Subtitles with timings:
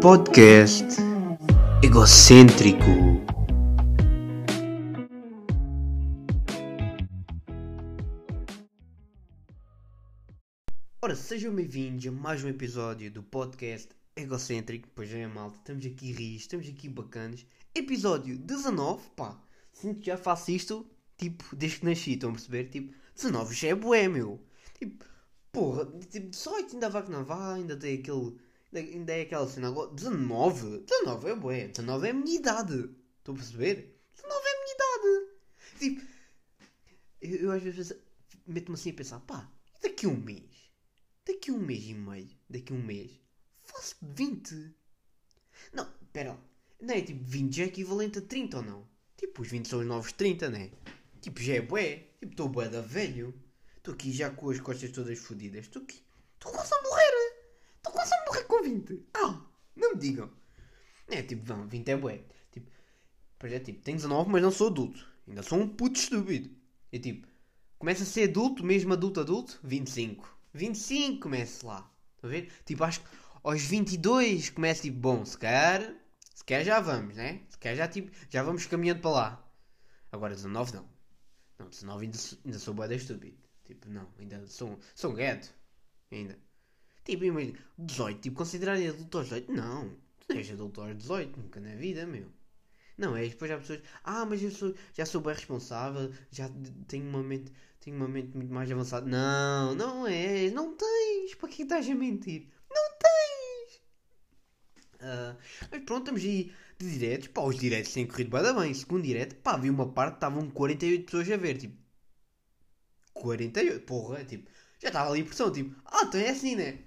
[0.00, 0.98] Podcast
[1.82, 2.84] egocêntrico.
[11.00, 14.88] Ora, sejam bem-vindos a mais um episódio do podcast egocêntrico.
[14.94, 17.46] Pois é, malta, estamos aqui ris, estamos aqui bacanas.
[17.74, 19.40] Episódio 19, pá,
[19.72, 20.86] sinto que já faço isto,
[21.16, 22.64] tipo, desde que nasci, estão a perceber?
[22.64, 24.40] Tipo, 19 já é bué, meu.
[24.78, 25.04] Tipo,
[25.52, 28.36] porra, tipo, 18 ainda vai que não vai, ainda tem aquele
[28.78, 29.90] ainda é aquela cena agora.
[29.94, 30.80] 19?
[30.80, 31.68] 19 é bué.
[31.68, 32.90] 19 é a minha idade.
[33.18, 33.96] Estão a perceber?
[34.16, 35.34] 19 é a minha idade.
[35.78, 36.06] Tipo,
[37.20, 37.94] eu, eu às vezes
[38.46, 39.50] meto-me assim a pensar, pá,
[39.82, 40.70] daqui a um mês,
[41.26, 43.10] daqui a um mês e meio, daqui a um mês,
[43.62, 44.74] faço 20.
[45.72, 46.38] Não, pera lá.
[46.80, 48.88] Não é tipo 20 já é equivalente a 30 ou não?
[49.16, 50.70] Tipo, os 20 são os novos 30, né?
[51.24, 52.06] Tipo, já é bué.
[52.20, 53.34] Tipo, estou bué da velho.
[53.78, 55.64] Estou aqui já com as costas todas fodidas.
[55.64, 56.04] Estou aqui.
[56.34, 57.12] Estou quase a morrer.
[57.78, 59.06] Estou quase a morrer com 20.
[59.14, 59.42] Ah,
[59.74, 60.30] não me digam.
[61.08, 62.20] É tipo, vão, 20 é bué.
[62.52, 62.70] Tipo,
[63.38, 65.08] pois é, tipo, tenho 19, mas não sou adulto.
[65.26, 66.50] Ainda sou um puto estúpido.
[66.92, 67.26] É tipo,
[67.78, 70.28] começa a ser adulto, mesmo adulto, adulto, 25.
[70.52, 71.90] 25 começa lá.
[72.16, 72.52] Estão a ver?
[72.66, 73.08] Tipo, acho que
[73.42, 75.80] aos 22 começa tipo, bom, se calhar,
[76.34, 77.40] se calhar já vamos, né?
[77.48, 79.50] Se calhar já, tipo, já vamos caminhando para lá.
[80.12, 80.93] Agora 19 não.
[81.58, 83.36] Não, 19 ainda, ainda sou bué estúpido.
[83.64, 85.52] Tipo, não, ainda sou, sou um gato.
[86.10, 86.38] Ainda.
[87.04, 89.52] Tipo, imagina, 18, tipo, considerar adulto aos 18?
[89.52, 92.30] Não, tu não és adulto aos 18, nunca na vida, meu.
[92.96, 96.48] Não é, depois há pessoas, ah, mas eu sou, já sou bem responsável, já
[96.86, 99.04] tenho uma mente, tenho uma mente muito mais avançada.
[99.06, 102.48] Não, não és, não tens, para que estás a mentir?
[102.70, 103.82] Não tens!
[104.94, 105.36] Uh,
[105.70, 108.74] mas pronto, estamos aí de diretos, pá, os diretos têm corrido bem, bem.
[108.74, 111.76] Segundo direto, pá, vi uma parte, estavam 48 pessoas a ver, tipo,
[113.14, 114.50] 48, porra, tipo,
[114.80, 116.78] já estava ali a pressão, tipo, ah, então é assim, né?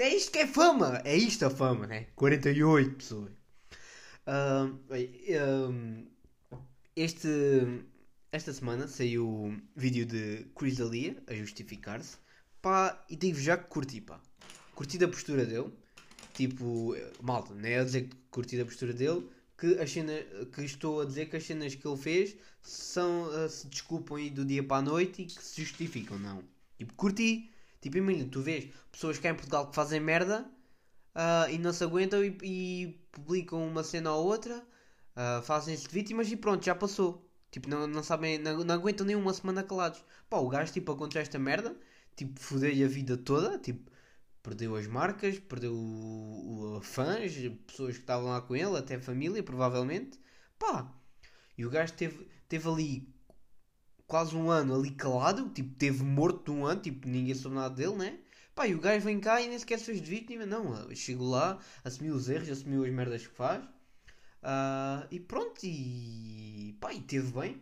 [0.00, 1.02] É isto que é fama.
[1.04, 2.06] É isto a fama, né?
[2.16, 3.30] 48 pessoas.
[4.26, 4.78] Uh,
[6.96, 7.28] este,
[8.32, 12.16] esta semana saiu o vídeo de Chris D'Elia a justificar-se.
[12.62, 14.18] Pá, e digo já que curti, pá.
[14.74, 15.70] Curti da postura dele.
[16.40, 19.28] Tipo, malta, não é a dizer que curti da postura dele.
[19.58, 20.14] Que, a cena,
[20.54, 24.30] que estou a dizer que as cenas que ele fez são, uh, se desculpam aí
[24.30, 26.42] do dia para a noite e que se justificam, não.
[26.78, 27.50] Tipo, curti.
[27.82, 30.50] Tipo, imagina, tu vês pessoas cá em Portugal que fazem merda
[31.14, 36.32] uh, e não se aguentam e, e, publicam uma cena ou outra, uh, fazem-se vítimas
[36.32, 37.22] e pronto, já passou.
[37.50, 40.02] Tipo, não, não sabem, não, não aguentam uma semana calados.
[40.30, 41.76] Pá, o gajo, tipo, aconteceu esta merda,
[42.16, 43.89] tipo, fodeu-lhe a vida toda, tipo,
[44.42, 47.32] perdeu as marcas, perdeu o, o, fãs,
[47.66, 50.18] pessoas que estavam lá com ele, até família, provavelmente.
[50.58, 50.92] Pá,
[51.56, 53.14] e o gajo teve, teve ali
[54.06, 57.96] quase um ano ali calado, tipo, teve morto um ano, tipo, ninguém soube nada dele,
[57.96, 58.18] né?
[58.54, 60.94] Pá, e o gajo vem cá e nem sequer se fez de vítima, não.
[60.94, 63.64] Chegou lá, assumiu os erros, assumiu as merdas que faz.
[64.42, 67.54] Uh, e pronto, e pá, e teve bem.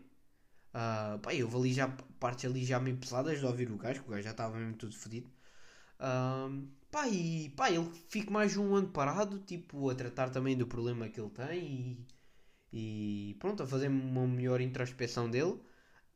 [0.75, 1.89] Uh, pá, eu ali já
[2.21, 4.75] partes ali já meio pesadas de ouvir o gajo, que o gajo já estava mesmo
[4.77, 5.31] tudo fodido.
[6.01, 10.67] Uh, pá, e pá, ele fica mais um ano parado, tipo, a tratar também do
[10.67, 12.07] problema que ele tem
[12.73, 15.61] e, e pronto, a fazer uma melhor introspeção dele.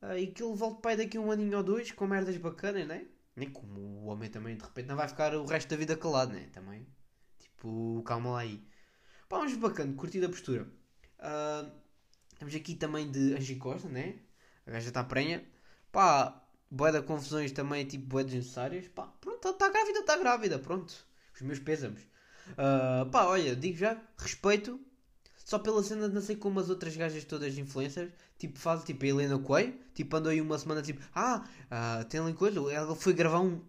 [0.01, 2.87] Uh, e que ele volte pai daqui a um aninho ou dois com merdas bacanas,
[2.87, 3.07] né?
[3.35, 6.33] Nem como o homem também de repente não vai ficar o resto da vida calado,
[6.33, 6.49] né?
[6.51, 6.85] Também.
[7.39, 8.61] Tipo, calma lá aí.
[9.29, 10.67] Pá, mas bacana, curti da postura.
[11.19, 11.71] Uh,
[12.37, 14.19] temos aqui também de Angie Costa, né?
[14.67, 15.43] A gaja está prenha.
[15.91, 16.42] Pá,
[16.73, 18.87] boé da confusões também, tipo, boé desnecessárias.
[18.87, 20.93] Pá, pronto, está grávida, está grávida, pronto.
[21.35, 22.01] Os meus pésamos.
[22.51, 24.79] Uh, pá, olha, digo já, respeito
[25.45, 29.03] só pela cena de não sei como as outras gajas todas influencers, tipo, fazem tipo
[29.05, 32.95] a Helena Coelho, tipo, andou aí uma semana tipo, ah, uh, tem ali coisa, ela
[32.95, 33.61] foi gravar um,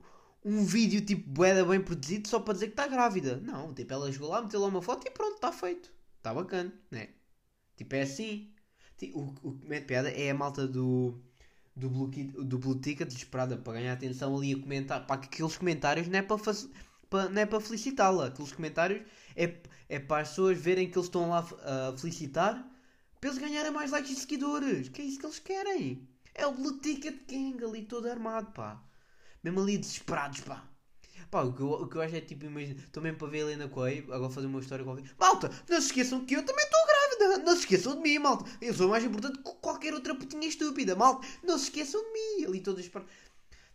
[0.44, 3.36] um vídeo tipo boeda bem produzido só para dizer que está grávida.
[3.38, 5.90] Não, tipo, ela chegou lá, meteu lá uma foto e pronto, está feito.
[6.18, 7.08] Está bacana, né?
[7.76, 8.50] Tipo, é assim.
[9.12, 11.20] O, o que mete piada é a malta do
[11.76, 15.06] do Blue, do Blue Ticket desesperada para ganhar atenção ali a comentar.
[15.06, 16.36] Pá, que aqueles comentários não é para,
[17.10, 18.26] para, não é para felicitá-la.
[18.26, 19.02] Aqueles comentários
[19.36, 19.54] é,
[19.88, 22.64] é para as pessoas verem que eles estão lá a felicitar
[23.20, 24.88] para eles ganharem mais likes e seguidores.
[24.88, 26.08] Que é isso que eles querem.
[26.34, 28.82] É o Blue Ticket King ali todo armado, pá.
[29.42, 30.68] Mesmo ali desesperados, pá.
[31.30, 33.38] Pá, o que eu, o que eu acho é tipo, imagina, estou mesmo para ver
[33.38, 35.04] a Helena Coelho, agora fazer uma história qualquer.
[35.18, 36.93] Malta, não se esqueçam que eu também estou grávida.
[37.44, 38.44] Não se esqueçam de mim, malta.
[38.60, 41.26] Eu sou mais importante que qualquer outra putinha estúpida, malta.
[41.42, 42.46] Não se esqueçam de mim.
[42.46, 43.04] Ali todas para.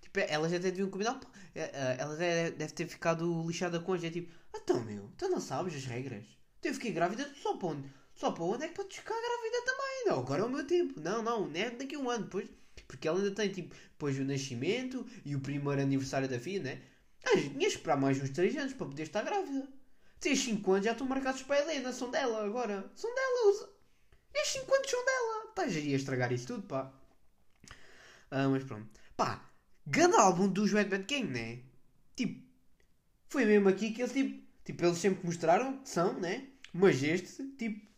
[0.01, 1.19] Tipo, elas até deviam combinar.
[1.56, 4.22] É, é, ela deve ter ficado lixada com a gente.
[4.22, 6.25] Tipo, então, meu, tu não sabes as regras.
[6.62, 7.90] Tu fiquei grávida só para onde?
[8.16, 10.06] Só para onde é que podes ficar grávida também?
[10.07, 11.00] Não, agora é o meu tempo.
[11.00, 12.25] Não, não, não é daqui a um ano.
[12.25, 12.50] Depois
[12.88, 16.81] Porque ela ainda tem, tipo, depois o nascimento e o primeiro aniversário da filha, né?
[17.24, 19.68] Ah, tinha esperar mais uns 3 anos para poder estar grávida.
[20.19, 22.92] Tens 5 anos já estão marcados para a Helena, são dela agora.
[22.95, 23.69] São dela, os...
[24.33, 25.45] estes 5 anos são dela.
[25.50, 26.92] Estás a estragar isso tudo, pá.
[28.31, 28.88] Ah, mas pronto.
[29.16, 29.50] Pá,
[29.86, 31.60] grande álbum dos Red Bad Gang, né?
[32.16, 32.44] Tipo,
[33.30, 36.48] foi mesmo aqui que eles, tipo, tipo eles sempre mostraram que são, né?
[36.74, 37.89] Mas este, tipo,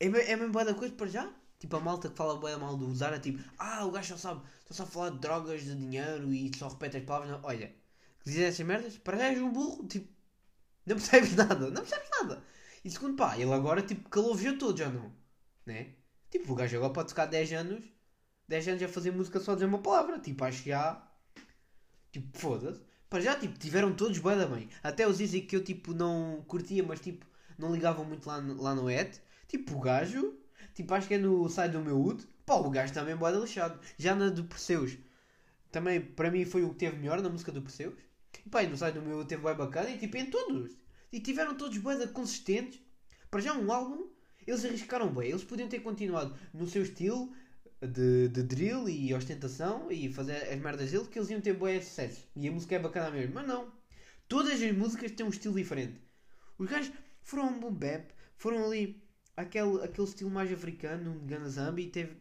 [0.00, 1.32] é, é mesmo boa da coisa para já.
[1.58, 4.46] Tipo, a malta que fala bem mal do Zara, tipo, ah, o gajo só sabe,
[4.66, 7.30] só sabe falar de drogas, de dinheiro e só repete as palavras.
[7.30, 7.40] Não.
[7.42, 7.68] Olha,
[8.20, 10.08] que dizem essas merdas, para já és um burro, tipo,
[10.86, 12.42] não percebes nada, não percebes nada.
[12.84, 15.12] E segundo, pá, ele agora, tipo, calou-vos a todos, já não?
[15.66, 15.94] Né?
[16.30, 17.84] Tipo, o gajo agora pode ficar 10 anos,
[18.48, 20.18] 10 anos a fazer música só a dizer uma palavra.
[20.20, 21.02] Tipo, acho que já.
[22.12, 22.80] Tipo, foda-se.
[23.10, 24.68] Para já, tipo, tiveram todos bem bem.
[24.82, 27.26] Até os dizem que eu, tipo, não curtia, mas, tipo,
[27.58, 29.20] não ligavam muito lá lá no ET.
[29.48, 30.34] Tipo, o gajo,
[30.74, 32.24] tipo, acho que é no site do meu UD.
[32.44, 33.80] Pá, o gajo também bode lixado.
[33.98, 34.96] Já na do Perseus,
[35.72, 37.94] também, para mim, foi o que teve melhor na música do Perseus.
[38.50, 39.90] Pá, e no do meu teve bem bacana.
[39.90, 40.76] E, tipo, em todos.
[41.12, 42.80] E tiveram todos bem consistentes.
[43.30, 44.08] Para já, um álbum,
[44.46, 45.30] eles arriscaram bem.
[45.30, 47.32] Eles podiam ter continuado no seu estilo
[47.80, 51.80] de, de drill e ostentação e fazer as merdas dele que eles iam ter bem
[51.80, 52.26] sucesso.
[52.34, 53.34] E a música é bacana mesmo.
[53.34, 53.72] Mas não.
[54.28, 56.00] Todas as músicas têm um estilo diferente.
[56.58, 59.02] Os gajos foram um boom bap, foram ali
[59.36, 62.16] aquele, aquele estilo mais africano, um Gana Zambi, e teve,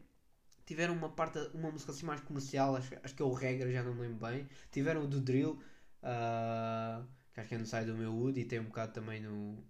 [0.66, 3.82] tiveram uma parte, uma música assim mais comercial, acho, acho que é o Regra, já
[3.82, 4.48] não me lembro bem.
[4.72, 5.60] Tiveram o do Drill,
[6.06, 9.22] uh, que acho que é no site do meu Wood, e tem um bocado também
[9.22, 9.64] no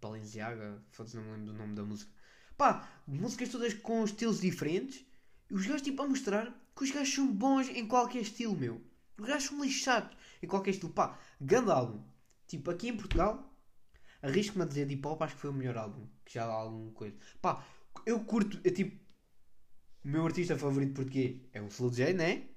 [0.00, 2.10] Balenciaga, foda-se, não me lembro do nome da música.
[2.56, 5.04] Pá, músicas todas com estilos diferentes,
[5.50, 8.82] e os gajos tipo a mostrar que os gajos são bons em qualquer estilo, meu.
[9.18, 10.92] Os gajos são lixados em qualquer estilo.
[10.92, 12.02] Pá, grande álbum.
[12.46, 13.52] Tipo, aqui em Portugal,
[14.22, 16.06] Arrisco-me a dizer de hip hop, acho que foi o melhor álbum.
[16.24, 17.16] Que já há alguma coisa.
[17.40, 17.66] Pá,
[18.06, 19.02] eu curto, é tipo.
[20.04, 22.48] O meu artista favorito português é o Slow J, né?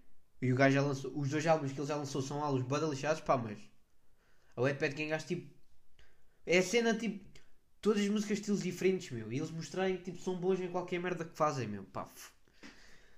[0.45, 1.11] E o gajo já lançou.
[1.15, 3.57] Os dois álbuns que ele já lançou são álbuns bada lixados, pá, mas.
[4.55, 5.51] A Wetpad Gang acho tipo.
[6.45, 7.25] É a cena tipo.
[7.81, 9.31] Todas as músicas estilos diferentes, meu.
[9.31, 11.83] E eles mostrarem que tipo, são bons em qualquer merda que fazem, meu.
[11.85, 12.07] Pá.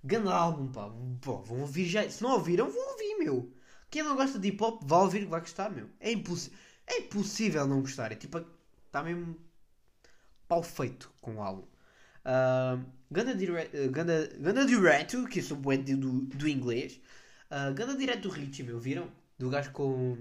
[0.01, 0.89] Grande álbum, pá.
[1.21, 2.09] Pô, vão ouvir já.
[2.09, 3.53] Se não ouviram, vão ouvir, meu.
[3.89, 5.89] Quem não gosta de hip hop, vai ouvir que vai gostar, meu.
[5.99, 6.57] É impossível.
[6.87, 8.11] É impossível não gostar.
[8.11, 8.45] É tipo,
[8.85, 9.37] está mesmo
[10.47, 11.67] pau feito com o álbum.
[12.23, 16.99] Uh, Ganda, uh, Ganda, Ganda Direto, que eu sou bué do, do inglês.
[17.49, 19.09] Uh, Ganda Direto do meu, viram?
[19.37, 20.17] Do gajo com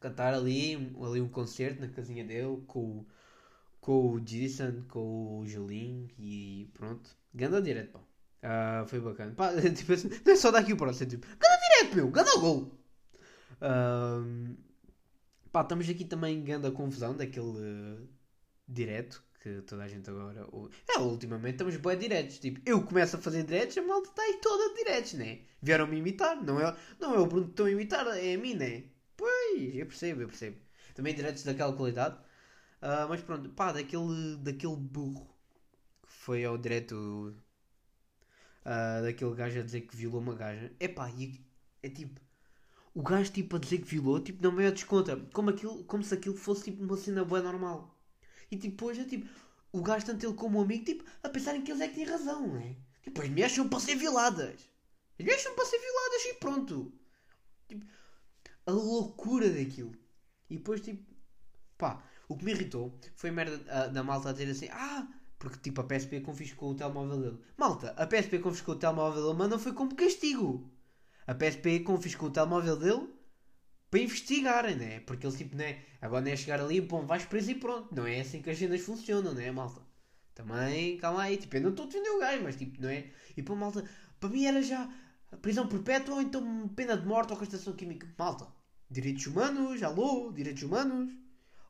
[0.00, 3.04] cantar ali, ali um concerto na casinha dele com,
[3.80, 7.10] com o Jason, com o Julinho e pronto.
[7.34, 8.00] Ganda Direto, pá.
[8.42, 9.32] Uh, foi bacana.
[9.34, 12.38] Pá, tipo assim, não é só daqui o próximo, é tipo, Ganda Direto, meu, Ganda
[12.38, 12.72] Gol.
[13.62, 14.56] Uh,
[15.56, 18.08] Pá, estamos aqui também em grande confusão daquele uh,
[18.68, 20.44] direto que toda a gente agora.
[20.88, 22.38] É, ultimamente estamos bem diretos.
[22.38, 25.40] Tipo, eu começo a fazer diretos, a malta está aí toda diretos, né?
[25.62, 28.54] Vieram-me imitar, não é, não é o Bruno que estão a imitar, é a mim,
[28.54, 28.84] né?
[29.16, 30.56] Pois, eu percebo, eu percebo.
[30.94, 32.16] Também diretos daquela qualidade.
[32.82, 35.26] Uh, mas pronto, pá, daquele, daquele burro
[36.02, 37.34] que foi ao direto
[38.64, 40.72] uh, daquele gajo a dizer que violou uma gaja.
[40.80, 41.08] É pá,
[41.82, 42.20] é tipo
[42.94, 45.16] o gajo tipo a dizer que violou, tipo, não me desconta.
[45.32, 47.95] Como, aquilo, como se aquilo fosse tipo uma cena boa normal.
[48.50, 49.28] E tipo, é tipo,
[49.72, 52.04] o gajo, tanto ele como o amigo, tipo, a pensarem que eles é que têm
[52.04, 52.76] razão, não é?
[53.02, 54.60] Tipo, as mulheres são para ser violadas.
[55.18, 56.92] As mulheres são para ser violadas e pronto.
[57.68, 57.86] Tipo,
[58.66, 59.92] a loucura daquilo.
[60.48, 61.04] E depois, tipo,
[61.76, 65.08] pá, o que me irritou foi a merda a, da malta a dizer assim, ah,
[65.38, 67.38] porque tipo a PSP confiscou o telemóvel dele.
[67.56, 70.70] Malta, a PSP confiscou o telemóvel dele, mas não foi como castigo
[71.26, 73.08] a PSP confiscou o telemóvel dele
[73.90, 75.00] para investigarem, né?
[75.00, 75.80] Porque eles tipo, né?
[76.00, 77.94] Agora não é chegar ali, bom, vais preso e pronto.
[77.94, 79.80] Não é assim que as cenas funcionam, né, malta?
[80.34, 83.06] Também, calma aí, tipo, eu não estou a defender o gajo, mas tipo, não é?
[83.36, 83.84] E para malta,
[84.20, 84.88] para mim era já
[85.42, 88.06] prisão perpétua ou então pena de morte ou castração química.
[88.18, 88.46] Malta,
[88.90, 91.12] direitos humanos, alô, direitos humanos.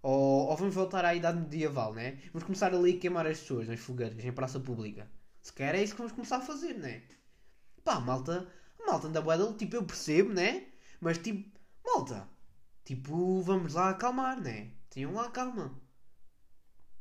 [0.02, 2.18] Ou, ou, vamos voltar à idade medieval, né?
[2.32, 5.10] Vamos começar ali a queimar as pessoas nas fogueiras, em praça pública.
[5.42, 7.02] Se quer é isso que vamos começar a fazer, né?
[7.84, 8.46] Pá, malta,
[8.86, 10.66] malta anda bué tipo, eu percebo, né?
[11.00, 11.55] Mas tipo,
[11.86, 12.28] malta,
[12.84, 14.70] tipo, vamos lá acalmar, né?
[14.90, 15.80] Tenham lá calma.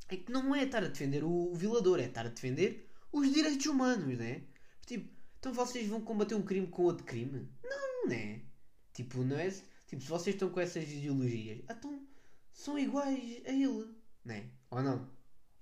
[0.08, 3.66] É que não é estar a defender o violador, é estar a defender os direitos
[3.66, 4.44] humanos, né?
[4.86, 7.50] Tipo, então vocês vão combater um crime com outro crime?
[7.64, 8.42] Não, né?
[8.94, 9.50] Tipo, não é.
[9.88, 12.08] Tipo, se vocês estão com essas ideologias, então
[12.54, 14.50] são iguais a ele, né?
[14.70, 15.10] Ou não?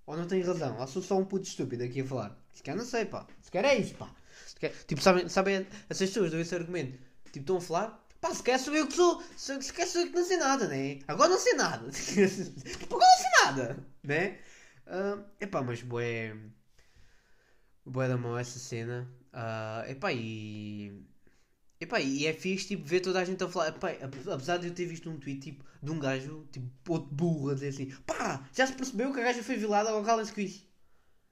[0.05, 0.77] Ou não têm razão?
[0.79, 2.37] Ou sou só um puto estúpido aqui a falar?
[2.53, 3.25] Se quer, não sei, pá.
[3.41, 4.13] Se quer, é isso, pá.
[4.87, 6.97] Tipo, sabem, sabem essas pessoas dão esse argumento.
[7.25, 8.02] Tipo, estão a falar.
[8.23, 9.21] Pá, se quer sou eu que sou.
[9.35, 10.99] Se quer sou eu que não sei nada, né?
[11.09, 11.85] Agora não sei nada.
[12.89, 14.39] agora não sei nada, né?
[14.87, 16.33] Uh, epá, mas boé.
[17.85, 19.13] Boé da mão essa cena.
[19.33, 21.05] Uh, epá, e.
[21.81, 23.67] Epá, e é fixe tipo, ver toda a gente a falar.
[23.67, 23.89] Epá,
[24.31, 27.55] apesar de eu ter visto um tweet tipo, de um gajo, tipo, outro burro, a
[27.55, 30.65] dizer assim: pá, já se percebeu que a gaja foi violada ao calem-se com isso.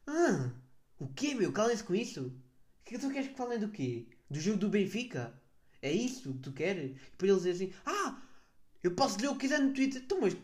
[0.05, 0.51] Ah,
[0.99, 1.53] o quê, meu?
[1.53, 2.27] Calem-se com isso?
[2.27, 4.09] O que tu queres que falem do quê?
[4.29, 5.40] Do jogo do Benfica?
[5.81, 6.91] É isso que tu queres?
[6.91, 8.21] E depois eles dizem assim: ah,
[8.83, 10.01] eu posso ler o que quiser no Twitter.
[10.01, 10.35] Então, mas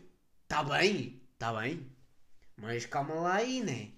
[0.42, 1.86] está bem, está bem.
[2.56, 3.92] Mas calma lá aí, né?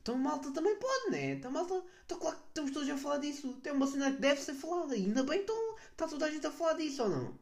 [0.00, 1.32] Então malta também pode, né?
[1.32, 3.52] Então malta, então claro que estamos todos a falar disso.
[3.62, 4.94] Tem uma cena que deve ser falada.
[4.94, 7.38] Ainda bem então está toda a gente a falar disso ou não?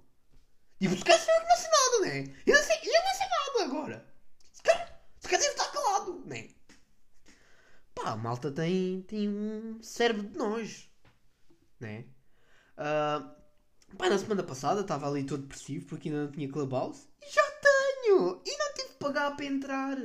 [0.81, 2.35] Tipo, se calhar eu não sei nada, né?
[2.47, 4.15] Eu não sei, eu não sei nada agora.
[4.53, 6.51] Se calhar, se calhar estar calado, né?
[7.95, 10.89] Pá, a malta tem, tem um cérebro de nós,
[11.81, 12.05] né?
[12.79, 17.07] Uh, pá, na semana passada estava ali todo depressivo porque ainda não tinha Clubhouse.
[17.21, 18.41] E já tenho!
[18.47, 19.97] E não tive de pagar para entrar.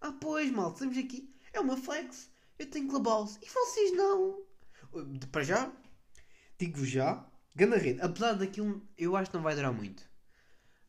[0.00, 2.30] Ah, pois, malta, estamos aqui é uma flex.
[2.58, 3.38] Eu tenho Clubhouse.
[3.42, 4.42] E vocês não.
[5.32, 5.72] Para já,
[6.58, 8.00] digo-vos já, ganda rede.
[8.00, 10.02] Apesar daquilo, eu acho que não vai durar muito.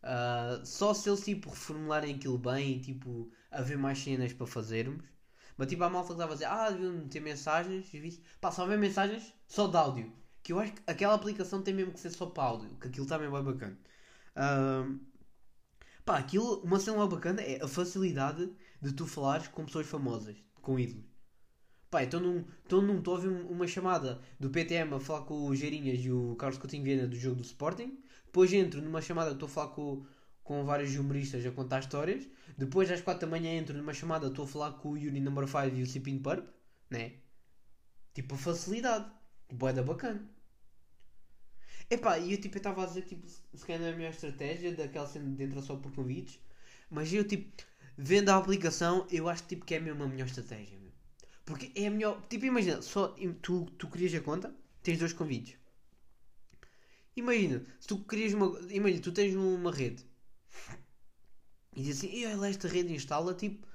[0.03, 5.03] Uh, só se eles tipo reformularem aquilo bem e tipo haver mais cenas para fazermos.
[5.57, 7.93] Mas tipo a malta que estava a dizer, ah, deviam ter mensagens.
[7.93, 10.13] E disse, pá, só haver mensagens só de áudio.
[10.47, 12.69] Que eu acho que aquela aplicação tem mesmo que ser só para áudio.
[12.79, 13.77] Que aquilo também bem bacana.
[14.33, 14.97] Uh,
[16.05, 18.49] pá, aquilo, uma cena bacana é a facilidade
[18.81, 21.03] de tu falares com pessoas famosas com ídolos.
[21.91, 25.53] Pá, então não estou num, a ouvir uma chamada do PTM a falar com o
[25.53, 28.01] Geirinhas e o Carlos Coutinho Viena do jogo do Sporting.
[28.27, 30.05] Depois entro numa chamada, estou a falar com,
[30.45, 32.25] com vários humoristas a contar histórias.
[32.57, 35.45] Depois às 4 da manhã entro numa chamada, estou a falar com o Yuri Number
[35.45, 36.47] 5 e o Cipin Purp.
[36.89, 37.15] Né?
[38.13, 39.11] Tipo, a facilidade.
[39.51, 40.36] Boa da bacana.
[41.89, 45.07] Epá, e eu tipo, estava a dizer tipo, se calhar é a melhor estratégia daquela
[45.07, 46.39] cena de entrar só por convites.
[46.89, 47.63] Mas eu tipo,
[47.97, 50.77] vendo a aplicação, eu acho tipo, que é mesmo a melhor estratégia.
[50.79, 50.91] Meu.
[51.45, 52.21] Porque é a melhor.
[52.29, 54.53] Tipo, imagina, só tu, tu crias a conta,
[54.83, 55.57] tens dois convites.
[57.15, 58.59] Imagina, se tu querias uma.
[58.71, 60.05] Imagina, tu tens uma rede
[61.77, 63.67] e diz assim, olha esta rede instala, tipo,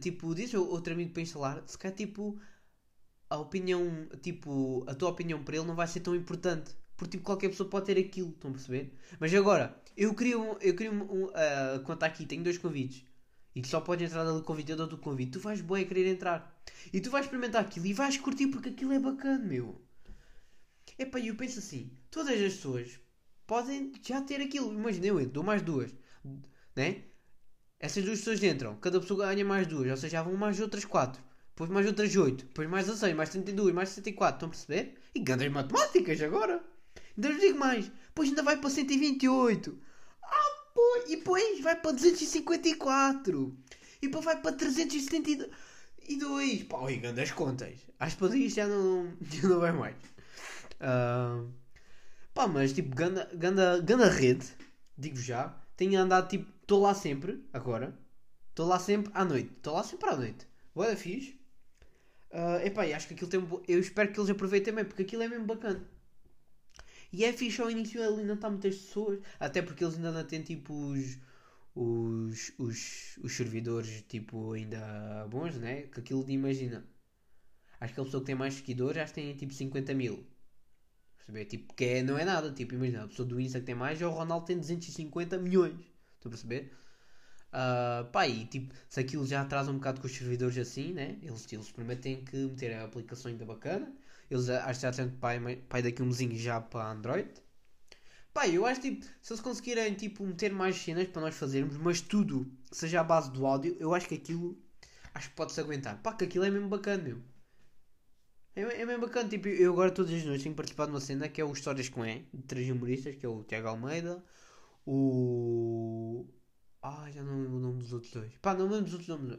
[0.00, 2.40] tipo, diz outro amigo para instalar, se calhar tipo
[3.28, 6.74] a opinião, tipo, a tua opinião para ele não vai ser tão importante.
[7.04, 8.94] Porque tipo, qualquer pessoa pode ter aquilo, estão a perceber?
[9.20, 13.04] Mas agora, eu queria um, eu queria um, um uh, aqui, tenho dois convites
[13.54, 16.58] e que só podes entrar ali convidado do convite, tu vais boa a querer entrar.
[16.90, 19.80] E tu vais experimentar aquilo e vais curtir porque aquilo é bacana, meu.
[20.98, 22.98] Epá, e eu penso assim, todas as pessoas
[23.46, 24.72] podem já ter aquilo.
[24.72, 25.94] Imagina, eu entro, dou mais duas.
[26.74, 27.02] Né?
[27.78, 30.86] Essas duas pessoas entram, cada pessoa ganha mais duas, ou seja, já vão mais outras
[30.86, 31.22] quatro.
[31.50, 34.98] Depois mais outras oito, depois mais 16, mais 32, mais 64, estão a perceber?
[35.14, 36.64] E grandes matemáticas agora.
[37.16, 39.84] Então eu digo mais, depois ainda vai para 128
[41.06, 43.56] e depois vai para 254.
[44.02, 46.62] E depois vai para 372.
[46.64, 47.86] Pá, oi, das contas.
[47.98, 49.96] Às padrinhas já não, já não vai mais.
[50.74, 51.50] Uh,
[52.32, 54.46] pá, mas tipo, ganda, ganda, ganda rede,
[54.96, 55.54] digo já.
[55.76, 57.98] Tenho andado tipo, estou lá sempre, agora.
[58.50, 59.50] Estou lá sempre à noite.
[59.56, 60.46] Estou lá sempre à noite.
[60.74, 61.38] Boa fixe.
[62.30, 63.40] Uh, epá, acho que aquilo tem.
[63.68, 65.84] Eu espero que eles aproveitem bem, porque aquilo é mesmo bacana.
[67.14, 69.20] E é fixe ao início ele não está muitas pessoas.
[69.38, 71.16] Até porque eles ainda não têm tipo os,
[71.74, 75.82] os, os, os servidores tipo ainda bons, né?
[75.82, 76.84] Que aquilo de imagina.
[77.80, 80.26] Acho que a pessoa que tem mais seguidores já tem tipo 50 mil.
[81.16, 81.44] Perceber?
[81.44, 82.50] Tipo, que é, não é nada.
[82.52, 85.74] Tipo, imagina, a pessoa do Insta que tem mais, já o Ronaldo tem 250 milhões.
[86.16, 86.72] Estão a perceber?
[87.52, 91.16] Uh, pá, e tipo, se aquilo já atrasa um bocado com os servidores assim, né?
[91.22, 93.94] Eles, eles prometem que meter a aplicação ainda bacana.
[94.34, 97.30] Eles acho que já têm pai, pai daqui um mesinho já para Android.
[98.32, 102.00] Pá, eu acho tipo, se eles conseguirem tipo, meter mais cenas para nós fazermos, mas
[102.00, 104.58] tudo seja a base do áudio, eu acho que aquilo
[105.14, 106.02] acho que pode-se aguentar.
[106.02, 107.22] Pá, que aquilo é mesmo bacana, meu.
[108.56, 111.28] É, é mesmo bacana, tipo, eu agora todas as noites tenho participado de uma cena
[111.28, 114.20] que é o Histórias com E, de três humoristas, que é o Tiago Almeida,
[114.84, 116.26] o.
[116.82, 118.32] Ah, já não lembro o nome dos outros dois.
[118.42, 119.38] Pá, não lembro dos outros nomes.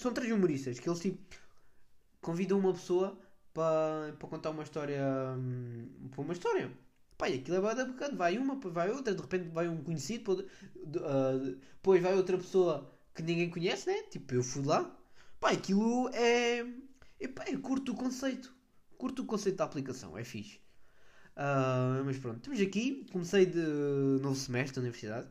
[0.00, 1.18] São três humoristas que eles tipo
[2.20, 3.18] convidam uma pessoa
[3.52, 5.02] para, para contar uma história.
[5.36, 6.70] Hum, para uma história.
[7.18, 8.16] Pá, e aquilo é bada bacana.
[8.16, 12.90] Vai uma, vai outra, de repente vai um conhecido, depois, uh, depois vai outra pessoa
[13.14, 14.02] que ninguém conhece, né?
[14.04, 14.96] Tipo, eu fui lá.
[15.38, 16.66] Pá, aquilo é.
[17.18, 18.54] Epá, eu curto o conceito.
[18.96, 20.58] Curto o conceito da aplicação, é fixe.
[21.36, 23.06] Uh, mas pronto, estamos aqui.
[23.12, 23.60] Comecei de
[24.22, 25.28] novo semestre da universidade.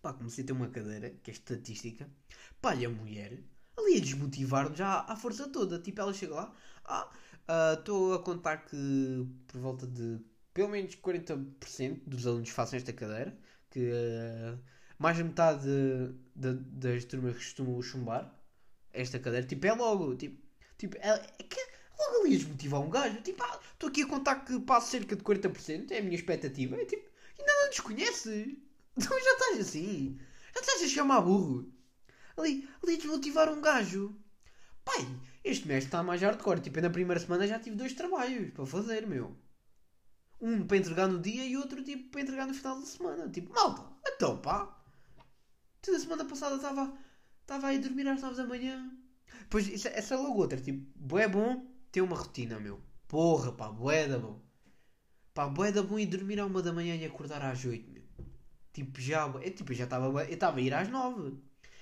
[0.00, 2.08] Pá, comecei a ter uma cadeira que é estatística.
[2.60, 3.42] Pá, e a mulher
[3.76, 5.78] ali a desmotivar-nos já à força toda.
[5.78, 7.10] Tipo, ela chega lá, ah,
[7.48, 10.20] ah, estou uh, a contar que por volta de
[10.54, 13.36] pelo menos 40% dos alunos façam esta cadeira,
[13.70, 14.58] que uh,
[14.98, 15.66] mais de metade
[16.36, 18.34] de, de, das turmas costumam chumbar
[18.92, 19.46] esta cadeira.
[19.46, 20.40] Tipo, é logo, tipo,
[20.78, 21.60] tipo é, é que
[21.98, 23.20] logo logo ali desmotivar um gajo.
[23.22, 26.76] Tipo, ah, estou aqui a contar que passo cerca de 40%, é a minha expectativa.
[26.76, 27.08] É tipo,
[27.38, 28.58] ainda não desconhece.
[28.94, 30.20] Então já estás assim.
[30.54, 31.72] Já estás a chamar burro.
[32.36, 34.14] Ali, ali desmotivar um gajo.
[34.84, 35.08] Pai,
[35.44, 36.60] este mês está mais hardcore.
[36.60, 39.36] Tipo, na primeira semana já tive dois trabalhos para fazer, meu.
[40.40, 43.28] Um para entregar no dia e outro tipo para entregar no final da semana.
[43.30, 44.78] Tipo, malta, então pá.
[45.80, 46.92] Toda semana passada estava
[47.40, 48.90] estava aí a dormir às 9 da manhã.
[49.50, 50.60] Pois, isso, essa é logo outra.
[50.60, 52.80] Tipo, é bom ter uma rotina, meu.
[53.08, 54.40] Porra, pá, bué da bom.
[55.34, 58.02] Pá, bué da bom ir dormir à 1 da manhã e acordar às 8, meu.
[58.72, 61.36] Tipo, já, eu, tipo, já estava, eu estava a ir às 9.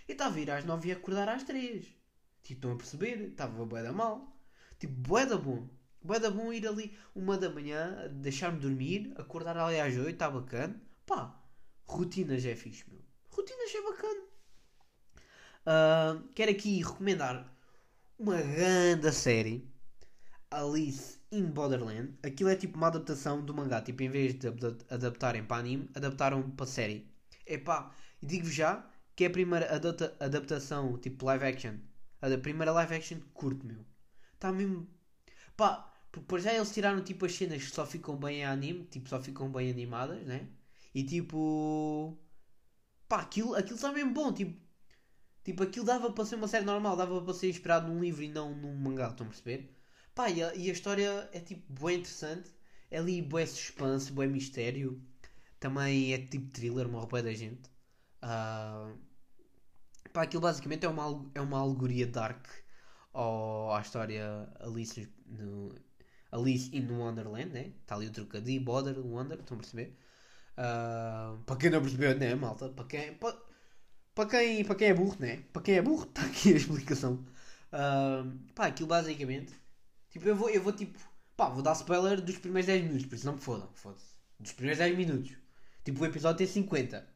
[0.09, 2.00] Eu estava a ir às 9 e acordar às 3.
[2.42, 3.28] Tipo, estão a perceber?
[3.28, 4.37] Estava bué da mal.
[4.78, 5.68] Tipo, bué da bom.
[6.02, 10.30] Bué da bom ir ali uma da manhã, deixar-me dormir, acordar ali às 8, está
[10.30, 10.80] bacana.
[11.06, 11.38] Pá,
[11.87, 13.00] rotinas é fixe, meu.
[13.28, 14.20] Rotinas é bacana.
[15.61, 17.54] Uh, quero aqui recomendar
[18.18, 19.70] uma grande série,
[20.50, 22.14] Alice in Borderland.
[22.23, 23.82] Aquilo é tipo uma adaptação do mangá.
[23.82, 24.49] Tipo, em vez de
[24.88, 27.06] adaptarem para anime, adaptaram para série.
[27.47, 31.75] Epá, digo-vos já que é a primeira adapta adaptação, tipo live action.
[32.22, 33.84] A primeira live action curto, meu.
[34.34, 34.88] Está mesmo.
[35.56, 38.84] Pá, porque por já eles tiraram tipo as cenas que só ficam bem em anime,
[38.86, 40.48] tipo, só ficam bem animadas, né?
[40.94, 42.18] E tipo.
[43.08, 44.58] Pá, aquilo, aquilo está mesmo bom, tipo
[45.44, 48.28] Tipo, aquilo dava para ser uma série normal, dava para ser inspirado num livro e
[48.28, 49.74] não num mangá, estão a perceber?
[50.14, 52.50] Pá, e a, e a história é tipo bem interessante.
[52.90, 55.00] É ali bem suspense, bem mistério.
[55.58, 57.70] Também é tipo thriller, morre bem da gente.
[58.22, 58.96] Uh,
[60.12, 62.47] pá, aquilo basicamente é uma, é uma alegoria dark
[63.12, 65.75] ao, à história Alice, no,
[66.33, 67.73] Alice in Wonderland, né?
[67.83, 69.97] Está ali o trocadilho, Border, Wonder, estão a perceber?
[70.57, 72.69] Uh, para quem não percebeu, né, malta?
[72.69, 73.14] Para quem.
[73.14, 73.37] Para,
[74.14, 75.45] para quem, para quem é burro, né?
[75.52, 77.25] Para quem é burro, está aqui a explicação.
[77.73, 79.55] Uh, pá, aquilo basicamente.
[80.11, 80.99] Tipo, eu vou, eu vou tipo.
[81.37, 83.71] Pá, vou dar spoiler dos primeiros 10 minutos, por isso não me fodam.
[83.75, 84.14] Foda-se.
[84.38, 85.33] Dos primeiros 10 minutos.
[85.85, 87.07] Tipo, o episódio tem 50.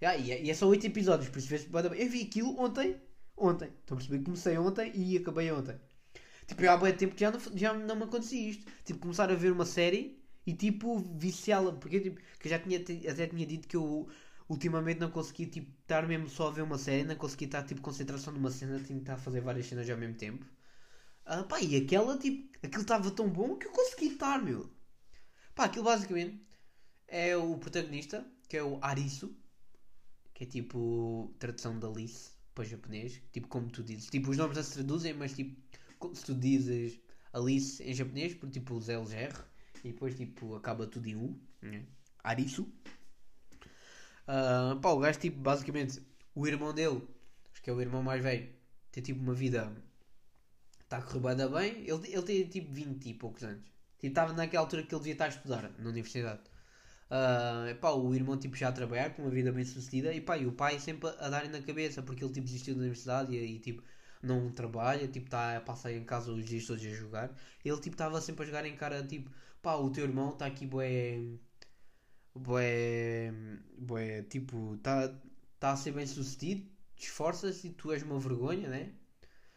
[0.00, 1.66] Yeah, e, é, e é só 8 episódios, por isso vês.
[1.72, 2.96] Eu vi aquilo ontem.
[3.36, 3.70] Ontem.
[3.80, 4.24] Estão a perceber?
[4.24, 5.76] Comecei ontem e acabei ontem.
[6.46, 8.70] Tipo, eu há bem tempo que já não, já não me acontecia isto.
[8.84, 11.72] Tipo, começar a ver uma série e tipo, viciá-la.
[11.72, 14.08] Porque tipo, que eu já tinha, até tinha dito que eu
[14.48, 17.80] ultimamente não consegui tipo, estar mesmo só a ver uma série, não consegui estar tipo
[17.82, 20.44] concentração numa cena, tinha que estar a fazer várias cenas ao mesmo tempo.
[21.24, 24.70] Ah, pá, e aquela, tipo, aquilo estava tão bom que eu consegui estar, meu.
[25.54, 26.40] Pá, aquilo basicamente
[27.08, 29.36] é o protagonista, que é o Arisu,
[30.38, 34.08] que é tipo tradução da Alice para japonês, tipo como tu dizes.
[34.08, 35.60] Tipo, os nomes não se traduzem, mas tipo,
[36.14, 37.00] se tu dizes
[37.32, 39.34] Alice em japonês, por tipo os LGR,
[39.82, 41.84] e depois tipo acaba tudo em U, né?
[42.22, 42.62] Arisu.
[44.28, 46.00] Uh, pá, o gajo, tipo, basicamente,
[46.36, 47.02] o irmão dele,
[47.52, 48.48] acho que é o irmão mais velho,
[48.92, 49.74] tem tipo uma vida.
[50.80, 51.80] Está a correr bem.
[51.80, 53.64] Ele, ele tem tipo 20 e poucos anos.
[53.98, 56.42] Tipo, estava naquela altura que ele devia estar a estudar na universidade.
[57.10, 60.36] Uh, pá, o irmão tipo, já a trabalhar com uma vida bem sucedida e, pá,
[60.36, 63.56] e o pai sempre a darem na cabeça porque ele tipo, desistiu da universidade e,
[63.56, 63.82] e tipo
[64.22, 67.34] não trabalha, tipo, está a passar em casa os dias todos a jogar.
[67.64, 69.30] Ele tipo estava sempre a jogar em cara tipo,
[69.62, 71.38] pá, o teu irmão está aqui bué
[72.34, 73.32] bué,
[73.78, 75.08] bué, tipo, está
[75.58, 76.66] tá a ser bem sucedido,
[76.96, 78.92] esforça-se e tu és uma vergonha, né?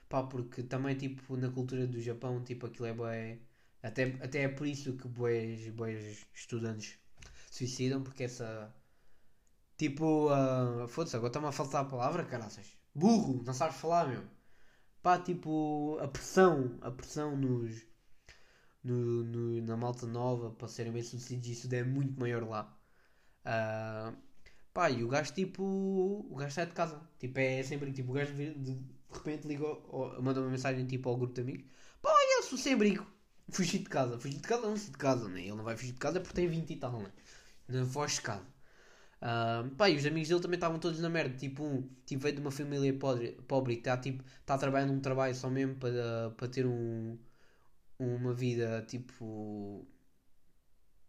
[0.09, 3.39] Pá, porque também, tipo, na cultura do Japão, tipo, aquilo é bué,
[3.83, 7.00] até, até é por isso que bués, bués estudantes
[7.51, 8.73] suicidam, porque essa,
[9.77, 14.23] tipo, uh, foda-se, agora está-me a faltar a palavra, caraças, burro, não sabes falar, meu.
[15.03, 17.85] Pá, tipo, a pressão, a pressão nos
[18.83, 22.77] no, no, na malta nova para serem bem sucedidos, isso é muito maior lá.
[23.45, 24.15] Uh,
[24.73, 25.63] pá, e o gajo tipo.
[25.63, 27.01] O gajo sai de casa.
[27.19, 28.79] Tipo, é sempre tipo, o gajo de,
[29.11, 31.65] repente liga, ou, manda uma mensagem tipo ao grupo de amigos:
[32.01, 33.05] pá, eu sou sem abrigo.
[33.49, 34.19] Fugi de casa.
[34.19, 35.41] Fugi de casa, não sei de casa, né?
[35.41, 37.11] Ele não vai fugir de casa porque tem 20 e tal, né?
[37.71, 38.45] Não foge de casa.
[39.21, 41.36] Uh, pá, e os amigos dele também estavam todos na merda.
[41.38, 44.88] Tipo, um tipo, veio de uma família pobre, pobre e está tipo, tá a trabalhar
[44.88, 47.17] num trabalho só mesmo para, para ter um
[47.99, 49.86] uma vida tipo.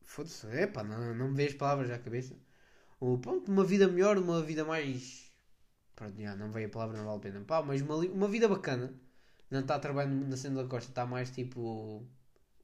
[0.02, 2.36] Foda-se, é pá, não, não me vejo palavras à cabeça.
[3.00, 5.30] Ou, pronto, uma vida melhor, uma vida mais.
[5.96, 7.40] Pronto, já, não veio a palavra, não vale a pena.
[7.44, 8.92] Pá, mas uma, uma vida bacana.
[9.50, 12.06] Não está trabalhando na cena da costa, está mais tipo.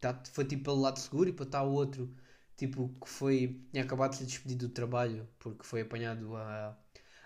[0.00, 2.12] Tá, foi tipo pelo lado seguro e para estar o outro,
[2.58, 3.60] tipo, que foi.
[3.72, 6.78] tinha acabado de ser despedido do trabalho porque foi apanhado a,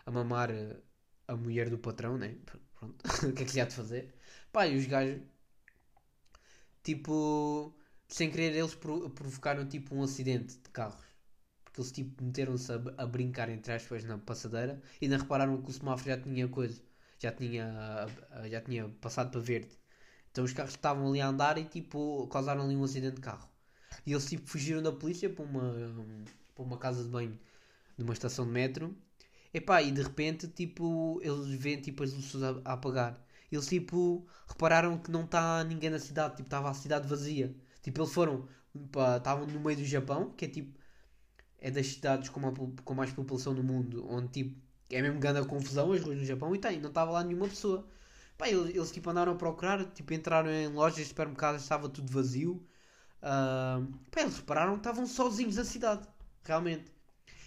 [0.07, 0.51] a mamar
[1.29, 2.37] a mulher do patrão, né?
[2.75, 2.97] Pronto,
[3.29, 4.15] o que é que se há de fazer?
[4.53, 5.21] Pá, e os gajos
[6.83, 7.75] tipo,
[8.09, 11.05] sem querer, eles provocaram tipo um acidente de carros.
[11.65, 15.71] Porque eles tipo meteram-se a, a, brincar entre aspas na passadeira e não repararam que
[15.71, 16.83] o semáforo já tinha coisa,
[17.19, 18.07] já tinha,
[18.51, 19.71] já tinha passado para verde.
[20.31, 23.49] Então os carros estavam ali a andar e tipo causaram ali um acidente de carro.
[24.07, 25.75] E eles tipo fugiram da polícia para uma,
[26.55, 27.39] para uma casa de banho
[27.97, 28.97] de uma estação de metro.
[29.55, 33.21] Epá, e de repente tipo eles veem tipo as luzes a, a apagar.
[33.51, 37.55] Eles tipo repararam que não está ninguém na cidade, tipo estava a cidade vazia.
[37.83, 38.49] Tipo eles foram,
[39.17, 40.79] estavam no meio do Japão, que é tipo
[41.61, 42.53] é das cidades com, uma,
[42.85, 46.25] com mais população no mundo, onde tipo é mesmo grande a confusão as ruas no
[46.25, 47.87] Japão e tem, não estava lá nenhuma pessoa.
[48.37, 52.63] Pá, eles, eles tipo andaram a procurar, tipo entraram em lojas supermercados, estava tudo vazio.
[53.23, 56.07] Uh, eles repararam que estavam sozinhos na cidade,
[56.45, 56.93] realmente.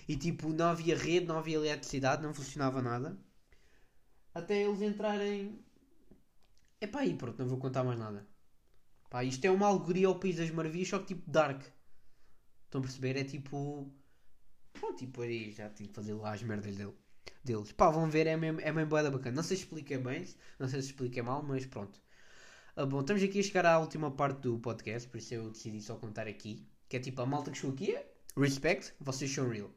[0.07, 3.17] E tipo, não havia rede, não havia eletricidade, não funcionava nada.
[4.33, 5.59] Até eles entrarem.
[6.79, 8.27] É pá, aí pronto, não vou contar mais nada.
[9.09, 11.61] Pá, isto é uma alegoria ao País das Maravilhas, só que tipo Dark.
[12.65, 13.17] Estão a perceber?
[13.17, 13.91] É tipo.
[14.73, 16.93] Pronto, tipo aí já tenho que fazer lá as merdas dele,
[17.43, 17.71] deles.
[17.71, 19.35] Pá, vão ver, é mesmo, é mesmo bacana.
[19.35, 20.25] Não sei se expliquei bem,
[20.59, 22.04] não sei se expliquei mal, mas pronto.
[22.77, 25.81] Ah, bom, estamos aqui a chegar à última parte do podcast, por isso eu decidi
[25.81, 26.67] só contar aqui.
[26.89, 27.97] Que é tipo a malta que chegou aqui,
[28.37, 29.69] respect, vocês são real.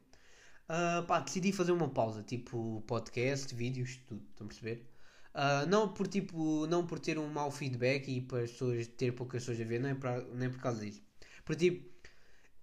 [0.69, 4.85] Uh, pá, decidi fazer uma pausa, tipo podcast, vídeos, tudo, estão a perceber?
[5.33, 9.13] Uh, não por tipo, não por ter um mau feedback e para as pessoas ter
[9.13, 11.01] poucas pessoas a ver, não é pra, nem por causa disso.
[11.45, 11.89] Porque tipo,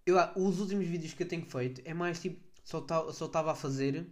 [0.04, 3.54] eu, os últimos vídeos que eu tenho feito é mais tipo, só estava só a
[3.54, 4.06] fazer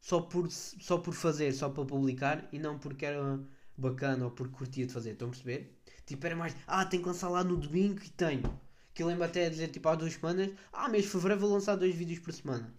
[0.00, 3.40] só por, só por fazer, só para publicar e não porque era
[3.76, 5.78] bacana ou porque curtia de fazer, estão a perceber?
[6.06, 8.60] Tipo, era mais, ah, tenho que lançar lá no domingo e tenho.
[8.92, 11.50] Que eu lembro até de dizer tipo há duas semanas, ah, mês de fevereiro vou
[11.52, 12.72] lançar dois vídeos por semana.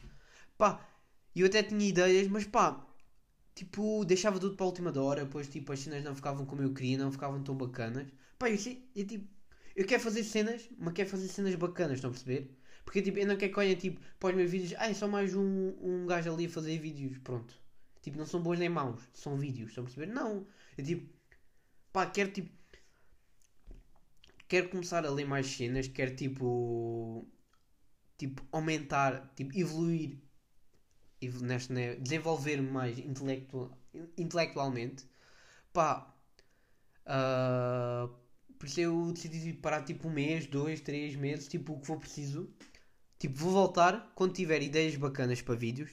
[0.58, 0.88] Pá,
[1.36, 2.86] eu até tinha ideias, mas pá,
[3.54, 6.74] tipo, deixava tudo para a última hora, depois tipo, as cenas não ficavam como eu
[6.74, 8.08] queria, não ficavam tão bacanas.
[8.40, 8.58] Pá, eu,
[8.96, 9.28] eu tipo,
[9.76, 12.58] eu quero fazer cenas, mas quero fazer cenas bacanas, estão a perceber?
[12.86, 15.08] Porque tipo, eu não quero que olhem tipo, para os meus vídeos, ah, é só
[15.08, 17.54] mais um, um gajo ali a fazer vídeos, pronto.
[18.06, 20.14] Tipo, não são bons nem maus, são vídeos, estão a perceber?
[20.14, 20.46] Não,
[20.78, 21.12] eu tipo,
[21.92, 22.52] pá, quero tipo,
[24.48, 27.28] quero começar a ler mais cenas, quero tipo,
[28.16, 30.20] tipo, aumentar, tipo, evoluir
[31.70, 33.76] né, desenvolver mais intelectual,
[34.16, 35.10] intelectualmente,
[35.74, 36.16] pá,
[37.08, 38.08] uh,
[38.60, 41.98] por isso eu decidi parar tipo um mês, dois, três meses, tipo o que for
[41.98, 42.54] preciso.
[43.18, 45.90] Tipo, vou voltar quando tiver ideias bacanas para vídeos,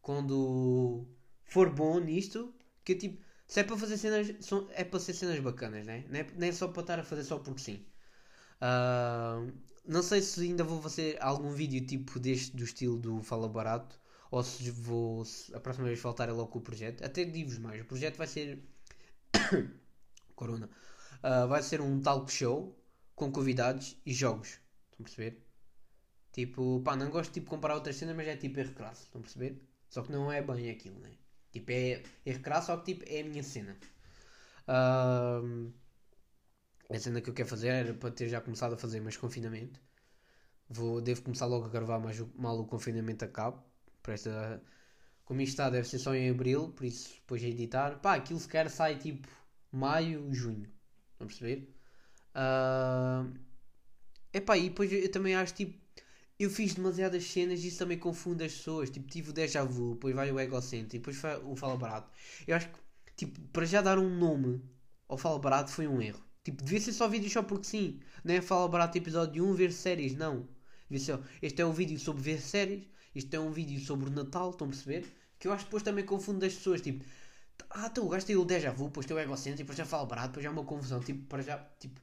[0.00, 1.08] quando
[1.46, 2.54] for bom nisto,
[2.84, 6.04] que tipo, se é para fazer cenas, são, é para ser cenas bacanas, né?
[6.08, 7.86] Não é, é só para estar a fazer só porque sim.
[8.60, 9.52] Uh,
[9.86, 14.00] não sei se ainda vou fazer algum vídeo tipo deste do estilo do Fala Barato
[14.30, 17.04] ou se vou se a próxima vez faltar é logo com o projeto.
[17.04, 18.62] Até digo-vos mais, o projeto vai ser
[20.34, 20.68] Corona.
[21.22, 22.76] Uh, vai ser um talk show
[23.14, 24.60] com convidados e jogos.
[24.90, 25.46] Estão a perceber?
[26.32, 29.04] Tipo, pá, não gosto de tipo, comparar outras cenas, mas é tipo erro crasso.
[29.04, 29.62] Estão a perceber?
[29.88, 31.12] Só que não é bem aquilo, né?
[31.52, 33.76] Tipo, é erro crasso, só que tipo, é a minha cena.
[34.68, 35.72] Uh,
[36.90, 39.80] a cena que eu quero fazer era para ter já começado a fazer, mas confinamento.
[40.68, 43.58] Vou, devo começar logo a gravar, mas mal o confinamento acabe
[44.02, 44.62] para esta.
[45.24, 47.98] Como isto está, deve ser só em abril, por isso depois a editar.
[48.00, 49.28] Pá, aquilo sequer sai tipo
[49.72, 50.70] maio, junho.
[51.18, 51.74] Vão perceber?
[52.34, 53.32] Uh...
[54.32, 55.85] Epá, e depois eu também acho tipo.
[56.38, 58.90] Eu fiz demasiadas cenas e isso também confunde as pessoas.
[58.90, 62.10] Tipo, tive o déjà vu, depois vai o egocêntrico, depois o fala barato.
[62.46, 62.78] Eu acho que,
[63.16, 64.62] tipo, para já dar um nome
[65.08, 66.22] ao fala barato foi um erro.
[66.44, 68.00] Tipo, devia ser só vídeo só porque sim.
[68.24, 70.48] Não é fala barato episódio 1 ver séries, não.
[70.90, 74.12] Devia ser, este é um vídeo sobre ver séries isto é um vídeo sobre o
[74.12, 75.06] Natal, estão a perceber?
[75.38, 77.02] Que eu acho que depois também confunde as pessoas, tipo,
[77.70, 80.28] ah, tu gajo tem o déjà vu, depois tem o egocêntrico, depois já fala barato,
[80.28, 81.98] depois já é uma confusão, tipo, para já, tipo,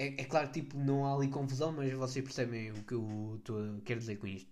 [0.00, 3.54] é, é claro tipo, não há ali confusão, mas vocês percebem o que eu tô,
[3.84, 4.50] quero dizer com isto.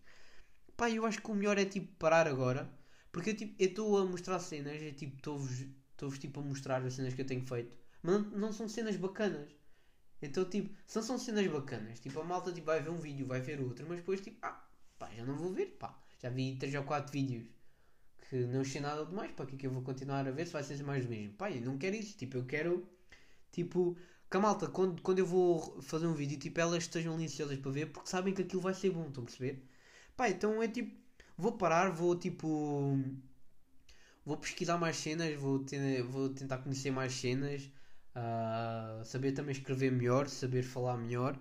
[0.77, 2.71] Pá, eu acho que o melhor é tipo parar agora,
[3.11, 7.15] porque tipo, eu estou a mostrar cenas, é tipo, estou-vos tipo a mostrar as cenas
[7.15, 9.49] que eu tenho feito, mas não, não são cenas bacanas.
[10.21, 13.27] Então, tipo, se não são cenas bacanas, tipo, a malta tipo, vai ver um vídeo,
[13.27, 14.63] vai ver outro, mas depois, tipo, ah,
[14.99, 15.99] pá, já não vou ver, pá.
[16.21, 17.47] Já vi 3 ou 4 vídeos
[18.29, 20.53] que não achei nada demais, para que é que eu vou continuar a ver se
[20.53, 21.35] vai ser mais do mesmo?
[21.35, 22.87] Pá, eu não quero isso, tipo, eu quero,
[23.53, 23.97] tipo,
[24.31, 27.59] que a malta, quando, quando eu vou fazer um vídeo, tipo, elas estejam ali ansiosas
[27.59, 29.63] para ver, porque sabem que aquilo vai ser bom, estão a perceber?
[30.17, 30.95] Pá, então é tipo,
[31.37, 32.99] vou parar, vou tipo,
[34.25, 37.63] vou pesquisar mais cenas, vou, ter, vou tentar conhecer mais cenas,
[38.15, 41.39] uh, saber também escrever melhor, saber falar melhor,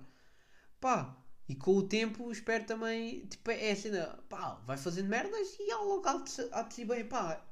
[0.80, 1.18] pá,
[1.50, 3.92] e com o tempo espero também, tipo, é assim,
[4.30, 7.44] pá, vai fazendo merdas e ao logo há de ser bem, pá.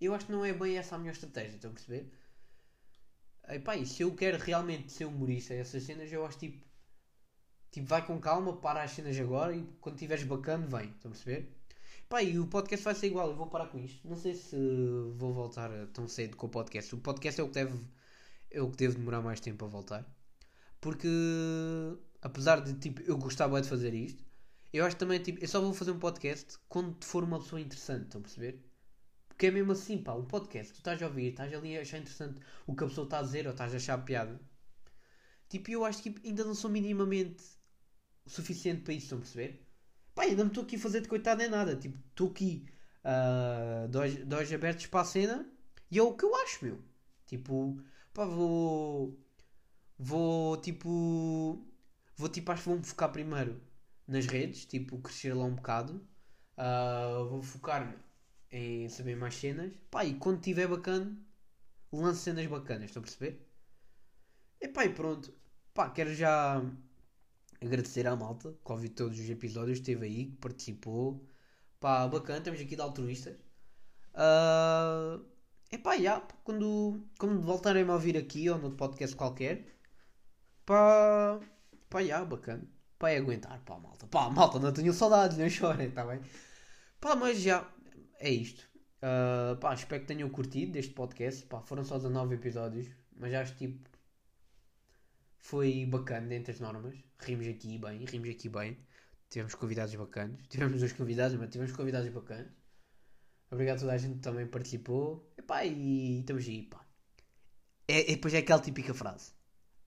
[0.00, 2.10] Eu acho que não é bem essa a minha estratégia, estão a perceber?
[3.52, 6.64] E pá, e se eu quero realmente ser humorista, essas cenas, eu acho tipo,
[7.70, 11.14] tipo, vai com calma, para as cenas agora e quando estiveres bacana, vem, estão a
[11.14, 11.56] perceber?
[12.08, 14.06] Pá, e o podcast vai ser igual, eu vou parar com isto.
[14.08, 14.56] Não sei se
[15.16, 16.94] vou voltar tão cedo com o podcast.
[16.94, 17.78] O podcast é o que deve,
[18.50, 20.04] eu que devo demorar mais tempo a voltar.
[20.80, 21.08] Porque,
[22.22, 24.24] apesar de tipo, eu gostava de fazer isto,
[24.72, 28.04] eu acho também, tipo, eu só vou fazer um podcast quando for uma pessoa interessante,
[28.04, 28.69] estão a perceber?
[29.40, 31.96] Porque é mesmo assim, pá, um podcast, tu estás a ouvir, estás ali a achar
[31.96, 34.38] interessante o que a pessoa está a dizer ou estás a achar piada.
[35.48, 37.42] Tipo, eu acho que ainda não sou minimamente
[38.26, 39.66] suficiente para isso, estão a perceber?
[40.14, 41.74] Pá, ainda não estou aqui a fazer de coitado nem nada.
[41.74, 42.66] Tipo, estou aqui
[43.02, 45.50] uh, dois, dois abertos para a cena
[45.90, 46.78] e é o que eu acho, meu.
[47.24, 49.18] Tipo, pá, vou.
[49.98, 51.66] Vou tipo.
[52.14, 53.58] Vou tipo, acho que vou-me focar primeiro
[54.06, 56.06] nas redes, tipo, crescer lá um bocado.
[56.58, 58.09] Uh, vou focar-me
[58.50, 59.72] em saber mais cenas.
[59.90, 61.16] Pá, e quando estiver bacana,
[61.92, 63.46] lanço cenas bacanas, estão a perceber?
[64.60, 65.32] E pá, e pronto.
[65.74, 66.62] Pá, quero já
[67.60, 71.24] agradecer à malta que ouviu todos os episódios, esteve aí, que participou.
[71.78, 73.36] Pá, bacana, estamos aqui de altruístas.
[74.14, 75.24] Uh,
[75.70, 79.66] epá, já, quando, quando voltarem a ouvir aqui ou no podcast qualquer,
[80.66, 81.40] pá,
[81.88, 82.64] pá, já, bacana.
[82.98, 84.06] Pá, é aguentar, pá, malta.
[84.06, 86.20] Pá, malta, não tenho saudades, não chorem, está bem?
[87.00, 87.66] Pá, mas já,
[88.20, 88.68] é isto.
[89.02, 91.44] Uh, pá, espero que tenham curtido deste podcast.
[91.46, 93.90] Pá, foram só 19 episódios, mas acho tipo
[95.40, 96.96] foi bacana dentro das normas.
[97.18, 98.78] Rimos aqui bem, rimos aqui bem.
[99.28, 100.40] Tivemos convidados bacanas.
[100.48, 102.52] Tivemos dois convidados, mas tivemos convidados bacanas.
[103.50, 105.32] Obrigado a toda a gente que também participou.
[105.36, 106.84] Epá, e estamos aí, pá.
[107.88, 109.32] É, e depois é aquela típica frase.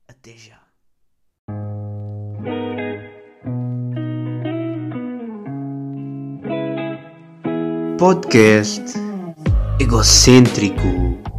[0.07, 0.67] Até já.
[8.03, 8.99] Podcast
[9.79, 11.32] egocêntrico.